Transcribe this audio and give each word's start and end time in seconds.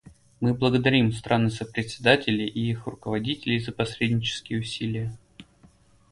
Мы 0.39 0.55
благодарим 0.55 1.11
страны-сопредседатели 1.11 2.41
и 2.41 2.71
их 2.71 2.87
руководителей 2.87 3.59
за 3.59 3.71
посреднические 3.71 4.61
усилия. 4.61 5.15